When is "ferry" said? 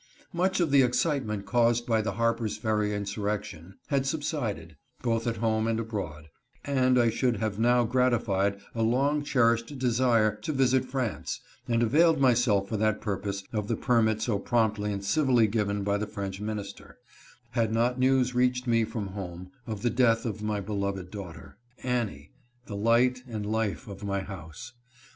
2.57-2.91